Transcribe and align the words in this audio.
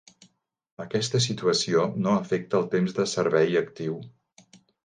Aquesta 0.85 1.21
situació 1.25 1.85
no 2.05 2.15
afecta 2.23 2.59
el 2.63 2.67
temps 2.75 2.99
de 3.01 3.09
servei 3.15 3.63
actiu. 3.65 4.01